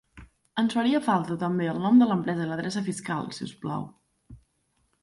Ens 0.61 0.75
faria 0.77 1.01
falta 1.07 1.37
també 1.43 1.67
el 1.75 1.83
nom 1.85 2.01
de 2.03 2.09
l'empresa 2.13 2.47
i 2.49 2.51
l'adreça 2.53 2.85
fiscal, 2.89 3.31
si 3.39 3.47
us 3.51 3.57
plau. 3.65 3.89